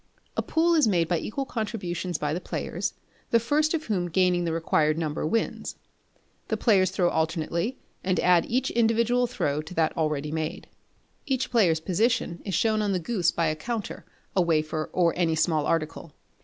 A 0.35 0.41
pool 0.41 0.73
is 0.73 0.87
made 0.87 1.07
by 1.07 1.19
equal 1.19 1.45
contributions 1.45 2.17
by 2.17 2.33
the 2.33 2.41
players, 2.41 2.95
the 3.29 3.39
first 3.39 3.75
of 3.75 3.83
whom 3.85 4.07
gaining 4.09 4.45
the 4.45 4.51
required 4.51 4.97
number 4.97 5.27
wins. 5.27 5.75
The 6.47 6.57
players 6.57 6.89
throw 6.89 7.11
alternately 7.11 7.77
and 8.03 8.19
add 8.19 8.47
each 8.47 8.71
individual 8.71 9.27
throw 9.27 9.61
to 9.61 9.75
that 9.75 9.95
already 9.95 10.31
made. 10.31 10.67
Each 11.27 11.51
player's 11.51 11.79
position 11.81 12.41
is 12.43 12.55
shown 12.55 12.81
on 12.81 12.93
the 12.93 12.99
goose 12.99 13.29
by 13.29 13.45
a 13.45 13.55
counter, 13.55 14.03
a 14.35 14.41
wafer, 14.41 14.89
or 14.91 15.13
any 15.15 15.35
small 15.35 15.67
article. 15.67 16.15